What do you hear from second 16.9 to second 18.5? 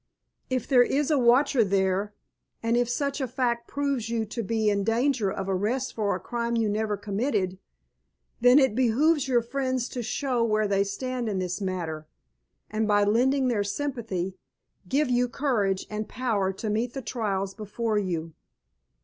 the trials before you."